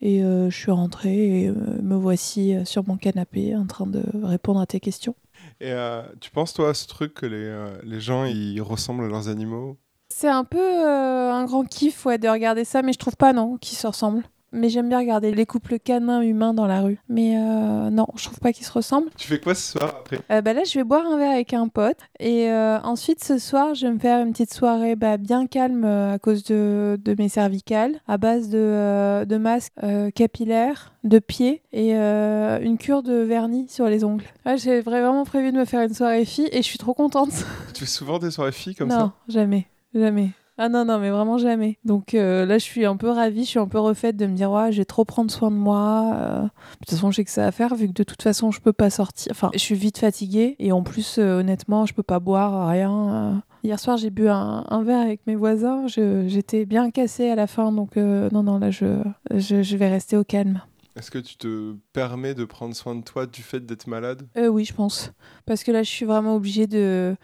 Et 0.00 0.24
euh, 0.24 0.50
je 0.50 0.56
suis 0.56 0.72
rentrée 0.72 1.42
et 1.42 1.48
euh, 1.48 1.54
me 1.80 1.94
voici 1.94 2.54
euh, 2.54 2.64
sur 2.64 2.86
mon 2.88 2.96
canapé 2.96 3.54
en 3.54 3.66
train 3.66 3.86
de 3.86 4.02
répondre 4.24 4.60
à 4.60 4.66
tes 4.66 4.80
questions. 4.80 5.14
Et 5.60 5.70
euh, 5.70 6.02
tu 6.20 6.30
penses, 6.30 6.52
toi, 6.54 6.70
à 6.70 6.74
ce 6.74 6.88
truc 6.88 7.14
que 7.14 7.26
les, 7.26 7.66
les 7.84 8.00
gens, 8.00 8.24
ils 8.24 8.60
ressemblent 8.60 9.04
à 9.04 9.08
leurs 9.08 9.28
animaux? 9.28 9.78
C'est 10.08 10.28
un 10.28 10.44
peu 10.44 10.58
euh, 10.58 11.32
un 11.32 11.44
grand 11.44 11.64
kiff 11.64 12.04
ouais, 12.04 12.18
de 12.18 12.28
regarder 12.28 12.64
ça, 12.64 12.82
mais 12.82 12.92
je 12.92 12.98
trouve 12.98 13.16
pas 13.16 13.32
non 13.32 13.56
qu'ils 13.58 13.78
se 13.78 13.86
ressemblent. 13.86 14.24
Mais 14.52 14.68
j'aime 14.68 14.88
bien 14.88 14.98
regarder 14.98 15.32
les 15.34 15.46
couples 15.46 15.78
canins 15.78 16.20
humains 16.20 16.52
dans 16.54 16.66
la 16.66 16.82
rue. 16.82 16.98
Mais 17.08 17.36
euh, 17.36 17.90
non, 17.90 18.06
je 18.16 18.24
trouve 18.24 18.38
pas 18.38 18.52
qu'ils 18.52 18.66
se 18.66 18.72
ressemblent. 18.72 19.08
Tu 19.16 19.26
fais 19.28 19.40
quoi 19.40 19.54
ce 19.54 19.72
soir 19.72 19.96
après? 20.00 20.18
Euh, 20.30 20.42
bah 20.42 20.52
là, 20.52 20.62
je 20.64 20.78
vais 20.78 20.84
boire 20.84 21.06
un 21.06 21.16
verre 21.16 21.30
avec 21.32 21.54
un 21.54 21.68
pote. 21.68 21.96
Et 22.20 22.50
euh, 22.50 22.78
ensuite, 22.82 23.24
ce 23.24 23.38
soir, 23.38 23.74
je 23.74 23.86
vais 23.86 23.92
me 23.92 23.98
faire 23.98 24.24
une 24.24 24.32
petite 24.32 24.52
soirée 24.52 24.94
bah, 24.94 25.16
bien 25.16 25.46
calme 25.46 25.84
à 25.84 26.18
cause 26.18 26.44
de, 26.44 26.98
de 27.02 27.14
mes 27.18 27.28
cervicales, 27.28 28.00
à 28.06 28.18
base 28.18 28.48
de, 28.50 29.24
de 29.24 29.36
masques 29.38 29.72
capillaires, 30.14 30.92
de 31.04 31.18
pieds 31.18 31.62
et 31.72 31.94
une 31.94 32.78
cure 32.78 33.02
de 33.02 33.14
vernis 33.14 33.66
sur 33.68 33.86
les 33.86 34.04
ongles. 34.04 34.24
Ouais, 34.46 34.58
J'ai 34.58 34.80
vraiment 34.80 35.24
prévu 35.24 35.52
de 35.52 35.56
me 35.58 35.64
faire 35.64 35.82
une 35.82 35.94
soirée 35.94 36.24
fille 36.24 36.48
et 36.52 36.58
je 36.58 36.66
suis 36.66 36.78
trop 36.78 36.94
contente. 36.94 37.32
Tu 37.74 37.80
fais 37.80 37.90
souvent 37.90 38.18
des 38.18 38.30
soirées 38.30 38.52
filles 38.52 38.74
comme 38.74 38.88
non, 38.88 38.96
ça? 38.98 39.12
jamais. 39.28 39.66
Jamais. 39.94 40.30
Ah 40.64 40.68
non, 40.68 40.84
non, 40.84 41.00
mais 41.00 41.10
vraiment 41.10 41.38
jamais. 41.38 41.76
Donc 41.84 42.14
euh, 42.14 42.46
là, 42.46 42.56
je 42.56 42.62
suis 42.62 42.84
un 42.84 42.96
peu 42.96 43.10
ravie, 43.10 43.42
je 43.42 43.48
suis 43.48 43.58
un 43.58 43.66
peu 43.66 43.80
refaite 43.80 44.16
de 44.16 44.26
me 44.26 44.36
dire, 44.36 44.52
ouais, 44.52 44.70
je 44.70 44.78
vais 44.78 44.84
trop 44.84 45.04
prendre 45.04 45.28
soin 45.28 45.50
de 45.50 45.56
moi. 45.56 46.12
euh. 46.14 46.42
De 46.42 46.48
toute 46.78 46.90
façon, 46.90 47.10
je 47.10 47.16
sais 47.16 47.24
que 47.24 47.32
ça 47.32 47.48
à 47.48 47.50
faire, 47.50 47.74
vu 47.74 47.88
que 47.88 47.92
de 47.92 48.04
toute 48.04 48.22
façon, 48.22 48.52
je 48.52 48.60
peux 48.60 48.72
pas 48.72 48.88
sortir. 48.88 49.32
Enfin, 49.32 49.50
je 49.54 49.58
suis 49.58 49.74
vite 49.74 49.98
fatiguée. 49.98 50.54
Et 50.60 50.70
en 50.70 50.84
plus, 50.84 51.16
euh, 51.18 51.40
honnêtement, 51.40 51.84
je 51.84 51.94
peux 51.94 52.04
pas 52.04 52.20
boire, 52.20 52.68
rien. 52.68 53.42
Hier 53.64 53.80
soir, 53.80 53.96
j'ai 53.96 54.10
bu 54.10 54.28
un, 54.28 54.82
verre 54.84 55.00
avec 55.00 55.26
mes 55.26 55.34
voisins. 55.34 55.88
J'étais 55.88 56.64
bien 56.64 56.92
cassée 56.92 57.28
à 57.28 57.34
la 57.34 57.48
fin. 57.48 57.72
Donc 57.72 57.96
non, 57.96 58.44
non, 58.44 58.60
là, 58.60 58.70
je, 58.70 59.02
je 59.32 59.76
vais 59.76 59.88
rester 59.88 60.16
au 60.16 60.22
calme. 60.22 60.60
Est-ce 60.96 61.10
que 61.10 61.18
tu 61.18 61.36
te 61.36 61.74
permets 61.92 62.34
de 62.34 62.44
prendre 62.44 62.74
soin 62.74 62.94
de 62.94 63.02
toi 63.02 63.26
du 63.26 63.42
fait 63.42 63.64
d'être 63.64 63.86
malade? 63.86 64.28
Euh, 64.36 64.48
oui, 64.48 64.64
je 64.64 64.74
pense. 64.74 65.12
Parce 65.46 65.64
que 65.64 65.72
là, 65.72 65.82
je 65.82 65.88
suis 65.90 66.04
vraiment 66.04 66.36
obligée 66.36 66.66
de, 66.66 67.16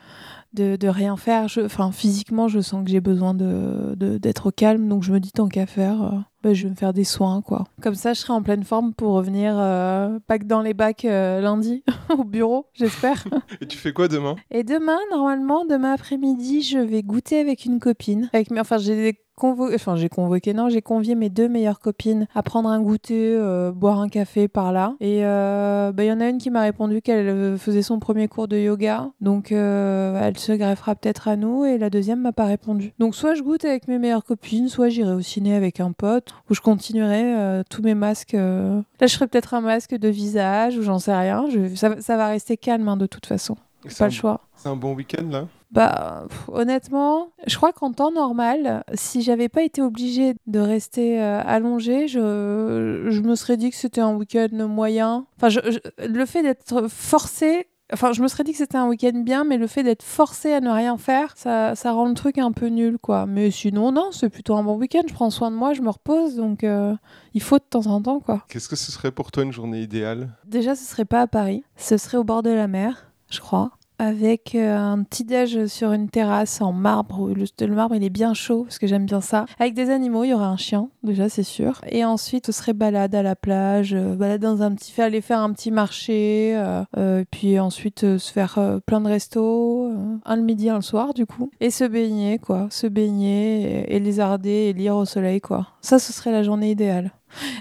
de, 0.55 0.77
de 0.77 0.89
rien 0.89 1.17
faire. 1.19 1.49
Je- 1.49 1.61
Enfin, 1.61 1.93
physiquement, 1.93 2.49
je 2.49 2.61
sens 2.61 2.83
que 2.85 2.91
j'ai 2.91 3.01
besoin 3.01 3.35
de, 3.35 3.95
de- 3.95 4.17
d'être 4.17 4.47
au 4.47 4.51
calme. 4.51 4.89
Donc, 4.89 5.03
je 5.03 5.13
me 5.13 5.21
dis, 5.21 5.33
tant 5.33 5.49
qu'à 5.49 5.67
faire, 5.67 6.03
euh, 6.03 6.19
bah, 6.43 6.55
je 6.55 6.65
vais 6.65 6.71
me 6.71 6.75
faire 6.77 6.95
des 6.95 7.05
soins, 7.05 7.43
quoi. 7.43 7.65
Comme 7.83 7.95
ça, 7.95 8.15
je 8.15 8.21
serai 8.21 8.33
en 8.33 8.43
pleine 8.43 8.65
forme 8.65 8.95
pour 8.95 9.13
revenir, 9.13 9.55
euh, 9.59 10.19
pas 10.27 10.39
que 10.39 10.45
dans 10.45 10.63
les 10.63 10.73
bacs 10.73 11.05
euh, 11.05 11.43
lundi, 11.43 11.85
au 12.17 12.25
bureau, 12.25 12.69
j'espère. 12.73 13.27
Et 13.61 13.67
tu 13.67 13.77
fais 13.77 13.93
quoi 13.93 14.09
demain? 14.09 14.37
Et 14.51 14.65
demain, 14.65 14.99
normalement, 15.11 15.67
demain 15.67 15.93
après-midi, 15.93 16.63
je 16.63 16.79
vais 16.79 17.03
goûter 17.03 17.39
avec 17.39 17.67
une 17.67 17.81
copine. 17.81 18.31
Avec. 18.33 18.51
Enfin, 18.59 18.79
j'ai 18.79 18.97
des 18.97 19.19
enfin, 19.45 19.97
j'ai 19.97 20.09
convoqué, 20.09 20.53
non, 20.55 20.69
j'ai 20.69 20.83
convié 20.83 21.15
mes 21.15 21.29
deux 21.31 21.49
meilleures 21.49 21.81
copines 21.81 22.27
à 22.35 22.43
prendre 22.43 22.69
un 22.69 22.81
goûter, 22.81 23.35
euh, 23.37 23.73
boire 23.73 24.01
un 24.01 24.09
café 24.09 24.49
par 24.49 24.73
là. 24.73 24.95
Et 25.01 25.25
euh, 25.25 25.93
bah, 25.93 26.05
il 26.05 26.09
y 26.09 26.13
en 26.13 26.21
a 26.21 26.29
une 26.29 26.39
qui 26.39 26.51
m'a 26.51 26.63
répondu 26.63 27.03
qu'elle 27.03 27.29
euh, 27.29 27.57
faisait 27.57 27.83
son 27.83 27.99
premier 27.99 28.29
cours 28.29 28.49
de 28.49 28.57
yoga. 28.57 29.11
Donc, 29.21 29.53
euh, 29.53 30.21
elle 30.23 30.39
se 30.39 30.53
greffera 30.53 30.95
peut-être 30.95 31.29
à 31.29 31.37
nous. 31.37 31.65
Et 31.65 31.79
la 31.79 31.91
deuxième 31.91 32.21
m'a 32.21 32.33
pas 32.33 32.47
répondu. 32.47 32.93
Donc, 32.99 33.15
soit 33.15 33.35
je 33.35 33.43
goûte 33.43 33.65
avec 33.65 33.89
mes 33.89 33.99
meilleures 33.99 34.25
copines, 34.25 34.69
soit 34.69 34.89
j'irai 34.89 35.13
au 35.13 35.21
ciné 35.21 35.55
avec 35.55 35.81
un 35.81 35.93
pote, 35.93 36.33
ou 36.51 36.55
je 36.55 36.61
continuerai 36.61 37.63
tous 37.71 37.83
mes 37.83 37.95
masques. 37.95 38.33
Là, 38.35 39.07
je 39.07 39.15
ferai 39.15 39.27
peut-être 39.27 39.55
un 39.55 39.61
masque 39.61 39.95
de 39.97 40.09
visage, 40.09 40.77
ou 40.79 40.83
j'en 40.83 40.99
sais 40.99 41.15
rien. 41.15 41.47
Je... 41.51 41.75
Ça, 41.75 42.01
ça 42.01 42.17
va 42.17 42.27
rester 42.29 42.57
calme, 42.57 42.89
hein, 42.89 42.97
de 42.97 43.07
toute 43.07 43.27
façon. 43.27 43.57
Pas 43.99 44.05
un- 44.05 44.09
le 44.09 44.13
choix. 44.13 44.41
C'est 44.57 44.69
un 44.69 44.77
bon 44.77 44.95
week-end 44.95 45.25
là? 45.31 45.47
Bah, 45.71 46.25
pff, 46.29 46.49
honnêtement, 46.49 47.29
je 47.47 47.57
crois 47.57 47.73
qu'en 47.73 47.93
temps 47.93 48.11
normal, 48.11 48.85
si 48.95 49.21
j'avais 49.23 49.49
pas 49.51 49.63
été 49.63 49.83
obligée 49.83 50.35
de 50.47 50.61
rester 50.61 51.21
euh, 51.23 51.43
allongée, 51.45 52.09
je, 52.09 53.07
je 53.11 53.21
me 53.21 53.35
serais 53.35 53.57
dit 53.59 53.69
que 53.71 53.77
c'était 53.77 54.01
un 54.01 54.15
week-end 54.15 54.49
moyen. 54.67 55.27
Enfin, 55.37 55.51
je- 55.51 55.61
je- 55.71 56.07
le 56.07 56.25
fait 56.27 56.43
d'être 56.43 56.89
forcée. 56.89 57.69
Enfin, 57.93 58.13
je 58.13 58.21
me 58.23 58.29
serais 58.29 58.45
dit 58.45 58.53
que 58.53 58.59
c'était 58.59 58.77
un 58.77 58.87
week-end 58.87 59.13
bien, 59.25 59.45
mais 59.45 59.57
le 59.57 59.67
fait 59.67 59.83
d'être 59.83 60.03
forcé 60.03 60.53
à 60.53 60.61
ne 60.61 60.69
rien 60.71 60.99
faire, 60.99 61.33
ça, 61.37 61.75
ça 61.75 61.93
rend 61.93 62.07
le 62.07 62.13
truc 62.15 62.37
un 62.37 62.53
peu 62.53 62.67
nul, 62.67 62.99
quoi. 62.99 63.25
Mais 63.25 63.51
sinon, 63.51 63.93
non, 63.93 64.11
c'est 64.11 64.29
plutôt 64.29 64.57
un 64.57 64.63
bon 64.63 64.77
week-end. 64.77 65.01
Je 65.07 65.15
prends 65.15 65.31
soin 65.31 65.51
de 65.51 65.57
moi, 65.57 65.73
je 65.73 65.81
me 65.81 65.89
repose, 65.89 66.37
donc 66.37 66.65
euh, 66.65 66.95
il 67.33 67.41
faut 67.43 67.57
de 67.59 67.65
temps 67.65 67.87
en 67.87 68.03
temps, 68.03 68.21
quoi. 68.21 68.45
Qu'est-ce 68.51 68.69
que 68.69 68.77
ce 68.77 68.93
serait 68.93 69.11
pour 69.11 69.31
toi 69.33 69.43
une 69.43 69.53
journée 69.53 69.81
idéale? 69.81 70.29
Déjà, 70.47 70.75
ce 70.75 70.85
serait 70.85 71.07
pas 71.07 71.23
à 71.23 71.27
Paris. 71.27 71.65
Ce 71.77 71.97
serait 71.97 72.19
au 72.19 72.25
bord 72.25 72.43
de 72.43 72.51
la 72.51 72.69
mer, 72.69 73.11
je 73.31 73.41
crois. 73.41 73.71
Avec 73.99 74.55
euh, 74.55 74.77
un 74.77 75.03
petit 75.03 75.25
déj 75.25 75.67
sur 75.67 75.93
une 75.93 76.09
terrasse 76.09 76.61
en 76.61 76.73
marbre. 76.73 77.31
Le, 77.35 77.45
le 77.67 77.75
marbre, 77.75 77.97
il 77.97 78.05
est 78.05 78.11
bien 78.11 78.33
chaud, 78.33 78.63
parce 78.63 78.79
que 78.79 78.87
j'aime 78.87 79.07
bien 79.07 79.21
ça. 79.21 79.47
Avec 79.59 79.75
des 79.75 79.91
animaux, 79.91 80.25
il 80.25 80.31
y 80.31 80.35
aurait 80.35 80.45
un 80.45 80.57
chien, 80.57 80.89
déjà, 81.03 81.29
c'est 81.29 81.43
sûr. 81.43 81.81
Et 81.89 82.05
ensuite, 82.05 82.47
ce 82.47 82.53
serait 82.53 82.75
balade 82.75 83.15
à 83.15 83.23
la 83.23 83.35
plage, 83.35 83.95
euh, 83.95 84.15
balade 84.15 84.41
dans 84.41 84.63
un 84.63 84.73
petit... 84.75 85.01
aller 85.01 85.21
faire 85.21 85.41
un 85.41 85.53
petit 85.53 85.71
marché. 85.71 86.55
euh, 86.97 87.25
puis 87.31 87.59
ensuite, 87.59 88.19
se 88.19 88.33
faire 88.33 88.81
plein 88.87 89.01
de 89.01 89.09
restos. 89.09 89.93
un 90.25 90.37
le 90.37 90.43
midi, 90.43 90.71
un 90.71 90.77
le 90.77 90.83
soir, 90.83 91.13
du 91.13 91.27
coup. 91.27 91.51
Et 91.61 91.71
se 91.71 91.85
baigner, 91.85 92.39
quoi. 92.39 92.69
Se 92.71 92.87
baigner 92.87 93.89
et, 93.91 93.97
et 93.97 94.01
lézarder 94.01 94.69
et 94.69 94.73
lire 94.73 94.97
au 94.97 95.05
soleil, 95.05 95.41
quoi. 95.41 95.69
Ça, 95.81 95.99
ce 95.99 96.13
serait 96.13 96.33
la 96.33 96.43
journée 96.43 96.71
idéale. 96.71 97.13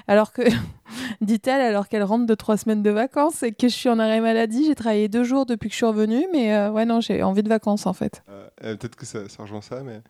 Alors 0.07 0.31
que, 0.31 0.41
dit-elle, 1.21 1.61
alors 1.61 1.87
qu'elle 1.87 2.03
rentre 2.03 2.25
de 2.25 2.35
trois 2.35 2.57
semaines 2.57 2.83
de 2.83 2.89
vacances 2.89 3.43
et 3.43 3.51
que 3.51 3.67
je 3.67 3.73
suis 3.73 3.89
en 3.89 3.99
arrêt 3.99 4.21
maladie, 4.21 4.65
j'ai 4.65 4.75
travaillé 4.75 5.07
deux 5.07 5.23
jours 5.23 5.45
depuis 5.45 5.69
que 5.69 5.73
je 5.73 5.77
suis 5.77 5.85
revenue, 5.85 6.25
mais 6.31 6.53
euh, 6.55 6.71
ouais, 6.71 6.85
non, 6.85 7.01
j'ai 7.01 7.23
envie 7.23 7.43
de 7.43 7.49
vacances 7.49 7.85
en 7.85 7.93
fait. 7.93 8.23
Euh, 8.29 8.47
euh, 8.63 8.75
Peut-être 8.75 8.95
que 8.95 9.05
ça, 9.05 9.27
ça 9.29 9.43
rejoint 9.43 9.61
ça, 9.61 9.83
mais 9.83 10.01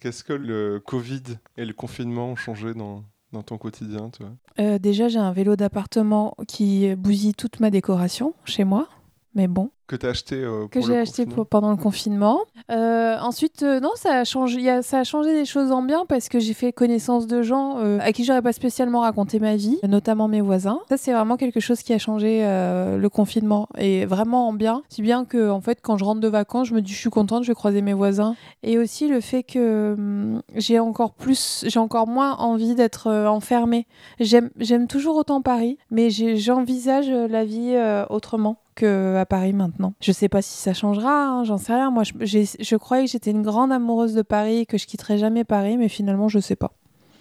qu'est-ce 0.00 0.24
que 0.24 0.32
le 0.32 0.80
Covid 0.84 1.22
et 1.56 1.64
le 1.64 1.72
confinement 1.72 2.28
ont 2.30 2.36
changé 2.36 2.74
dans, 2.74 3.04
dans 3.32 3.42
ton 3.42 3.58
quotidien 3.58 4.10
toi? 4.10 4.28
Euh, 4.60 4.78
déjà, 4.78 5.08
j'ai 5.08 5.18
un 5.18 5.32
vélo 5.32 5.56
d'appartement 5.56 6.34
qui 6.46 6.94
bousille 6.96 7.34
toute 7.34 7.60
ma 7.60 7.70
décoration 7.70 8.34
chez 8.44 8.64
moi, 8.64 8.88
mais 9.34 9.48
bon. 9.48 9.70
Que 9.86 9.96
tu 9.96 10.04
as 10.04 10.10
acheté 10.10 10.34
euh, 10.36 10.68
que 10.68 10.82
j'ai 10.82 10.98
acheté 10.98 11.24
pour- 11.24 11.46
pendant 11.46 11.70
le 11.70 11.78
confinement. 11.78 12.40
Euh, 12.70 13.16
ensuite, 13.22 13.62
euh, 13.62 13.80
non, 13.80 13.88
ça 13.94 14.16
a, 14.16 14.24
changé, 14.24 14.58
il 14.58 14.64
y 14.64 14.68
a- 14.68 14.82
ça 14.82 14.98
a 14.98 15.04
changé 15.04 15.32
des 15.32 15.46
choses 15.46 15.72
en 15.72 15.80
bien 15.80 16.04
parce 16.06 16.28
que 16.28 16.38
j'ai 16.38 16.52
fait 16.52 16.74
connaissance 16.74 17.26
de 17.26 17.40
gens 17.40 17.78
à 18.00 18.12
qui 18.12 18.24
j'aurais 18.24 18.42
pas 18.42 18.52
spécialement 18.52 19.00
raconté 19.00 19.40
ma 19.40 19.56
vie, 19.56 19.78
notamment 19.88 20.28
mes 20.28 20.42
voisins. 20.42 20.80
Ça, 20.90 20.98
c'est 20.98 21.14
vraiment 21.14 21.38
quelque 21.38 21.58
chose 21.60 21.82
qui 21.82 21.94
a 21.94 21.98
changé 21.98 22.40
le 22.42 23.08
confinement 23.08 23.66
et 23.78 24.04
vraiment 24.04 24.48
en 24.48 24.52
bien. 24.52 24.82
Si 24.90 25.00
bien 25.00 25.24
que, 25.24 25.48
en 25.50 25.62
fait, 25.62 25.78
quand 25.80 25.96
je 25.96 26.04
rentre 26.04 26.20
de 26.20 26.28
vacances, 26.28 26.68
je 26.68 26.74
me 26.74 26.82
dis, 26.82 26.92
je 26.92 26.98
suis 26.98 27.08
contente, 27.10 27.44
je 27.44 27.48
vais 27.48 27.54
croiser 27.54 27.80
mes 27.80 27.94
voisins. 27.94 28.36
Et 28.62 28.76
aussi 28.76 29.08
le 29.08 29.22
fait 29.22 29.42
que 29.42 29.94
hum, 29.96 30.42
j'ai 30.54 30.78
encore 30.80 31.12
plus, 31.14 31.64
j'ai 31.66 31.78
encore 31.78 32.06
moins 32.08 32.34
envie 32.36 32.74
d'être 32.74 33.10
enfermée. 33.26 33.86
J'aime, 34.20 34.50
toujours 34.86 35.16
autant 35.16 35.40
Paris, 35.40 35.78
mais 35.90 36.10
j'envisage 36.10 37.08
la 37.08 37.44
vie 37.46 37.74
autrement 38.10 38.58
qu'à 38.78 39.26
Paris 39.26 39.52
maintenant. 39.52 39.94
Je 40.00 40.12
sais 40.12 40.28
pas 40.28 40.42
si 40.42 40.56
ça 40.56 40.74
changera, 40.74 41.26
hein, 41.26 41.44
j'en 41.44 41.58
sais 41.58 41.74
rien. 41.74 41.90
Moi, 41.90 42.04
je, 42.04 42.76
croyais 42.76 43.04
que 43.04 43.10
j'étais 43.10 43.30
une 43.30 43.42
grande 43.42 43.72
amoureuse 43.72 44.14
de 44.14 44.22
Paris, 44.22 44.66
que 44.66 44.78
je 44.78 44.86
quitterais 44.86 45.18
jamais 45.18 45.44
Paris, 45.44 45.76
mais 45.76 45.88
finalement, 45.88 46.28
je 46.28 46.38
sais 46.38 46.56
pas. 46.56 46.72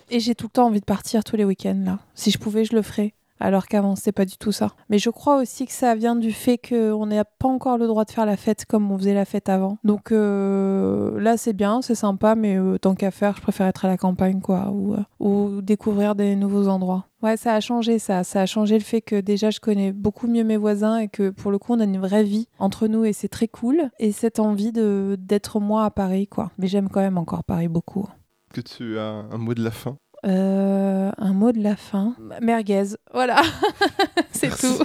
Et 0.09 0.19
j'ai 0.19 0.35
tout 0.35 0.45
le 0.45 0.51
temps 0.51 0.67
envie 0.67 0.79
de 0.79 0.85
partir 0.85 1.23
tous 1.23 1.35
les 1.35 1.43
week-ends 1.43 1.81
là. 1.85 1.99
Si 2.15 2.31
je 2.31 2.37
pouvais, 2.37 2.63
je 2.63 2.75
le 2.75 2.81
ferais. 2.81 3.13
Alors 3.39 3.67
qu'avant, 3.67 3.95
c'était 3.95 4.11
pas 4.11 4.25
du 4.25 4.37
tout 4.37 4.51
ça. 4.51 4.71
Mais 4.89 4.97
je 4.99 5.09
crois 5.09 5.37
aussi 5.37 5.65
que 5.65 5.71
ça 5.71 5.95
vient 5.95 6.15
du 6.15 6.31
fait 6.31 6.57
qu'on 6.57 7.05
n'a 7.05 7.23
pas 7.23 7.47
encore 7.47 7.77
le 7.77 7.87
droit 7.87 8.03
de 8.03 8.11
faire 8.11 8.25
la 8.25 8.37
fête 8.37 8.65
comme 8.65 8.91
on 8.91 8.97
faisait 8.97 9.13
la 9.13 9.25
fête 9.25 9.49
avant. 9.49 9.77
Donc 9.83 10.11
euh, 10.11 11.19
là, 11.19 11.37
c'est 11.37 11.53
bien, 11.53 11.81
c'est 11.81 11.95
sympa, 11.95 12.35
mais 12.35 12.57
euh, 12.57 12.77
tant 12.77 12.95
qu'à 12.95 13.11
faire, 13.11 13.35
je 13.35 13.41
préfère 13.41 13.67
être 13.67 13.85
à 13.85 13.87
la 13.87 13.97
campagne, 13.97 14.41
quoi, 14.41 14.73
euh, 14.73 15.03
ou 15.19 15.61
découvrir 15.61 16.15
des 16.15 16.35
nouveaux 16.35 16.67
endroits. 16.67 17.05
Ouais, 17.23 17.35
ça 17.35 17.55
a 17.55 17.59
changé 17.59 17.97
ça. 17.97 18.23
Ça 18.23 18.41
a 18.41 18.45
changé 18.45 18.77
le 18.77 18.83
fait 18.83 19.01
que 19.01 19.19
déjà 19.19 19.49
je 19.49 19.59
connais 19.59 19.91
beaucoup 19.91 20.27
mieux 20.27 20.43
mes 20.43 20.57
voisins 20.57 20.99
et 20.99 21.07
que 21.07 21.29
pour 21.31 21.51
le 21.51 21.57
coup 21.57 21.73
on 21.73 21.79
a 21.79 21.83
une 21.83 21.99
vraie 21.99 22.23
vie 22.23 22.47
entre 22.59 22.87
nous 22.87 23.05
et 23.05 23.13
c'est 23.13 23.27
très 23.27 23.47
cool. 23.47 23.89
Et 23.99 24.11
cette 24.11 24.39
envie 24.39 24.71
de 24.71 25.17
d'être 25.19 25.59
moi 25.59 25.85
à 25.85 25.89
Paris 25.89 26.27
quoi. 26.27 26.51
Mais 26.57 26.67
j'aime 26.67 26.89
quand 26.89 27.01
même 27.01 27.17
encore 27.17 27.43
Paris 27.43 27.67
beaucoup. 27.67 28.07
Que 28.53 28.61
tu 28.61 28.99
as 28.99 29.25
un 29.31 29.37
mot 29.37 29.53
de 29.53 29.63
la 29.63 29.71
fin? 29.71 29.97
Euh, 30.25 31.11
un 31.17 31.33
mot 31.33 31.51
de 31.51 31.61
la 31.61 31.75
fin. 31.75 32.15
Merguez. 32.41 32.95
Voilà. 33.13 33.41
c'est 34.31 34.49
tout. 34.49 34.83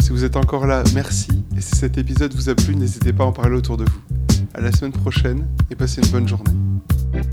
Si 0.00 0.10
vous 0.10 0.24
êtes 0.24 0.36
encore 0.36 0.66
là, 0.66 0.82
merci. 0.94 1.30
Et 1.56 1.60
si 1.60 1.74
cet 1.76 1.98
épisode 1.98 2.32
vous 2.34 2.48
a 2.48 2.54
plu, 2.54 2.76
n'hésitez 2.76 3.12
pas 3.12 3.24
à 3.24 3.26
en 3.26 3.32
parler 3.32 3.56
autour 3.56 3.76
de 3.76 3.84
vous. 3.84 4.25
À 4.54 4.60
la 4.60 4.72
semaine 4.72 4.92
prochaine 4.92 5.46
et 5.70 5.74
passez 5.74 6.00
une 6.02 6.10
bonne 6.10 6.28
journée. 6.28 6.50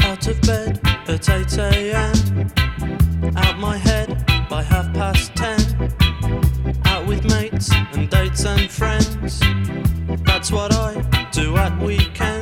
Out 0.01 0.27
of 0.27 0.39
bed 0.41 0.79
at 1.07 1.27
8 1.27 1.57
a.m. 1.59 2.47
Out 3.35 3.59
my 3.59 3.77
head 3.77 4.25
by 4.49 4.61
half 4.63 4.91
past 4.93 5.33
10. 5.35 5.91
Out 6.85 7.07
with 7.07 7.23
mates 7.25 7.71
and 7.93 8.09
dates 8.09 8.45
and 8.45 8.69
friends. 8.69 9.39
That's 10.25 10.51
what 10.51 10.73
I 10.73 10.95
do 11.31 11.55
at 11.57 11.77
weekends. 11.81 12.32